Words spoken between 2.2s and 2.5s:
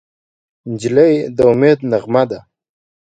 ده.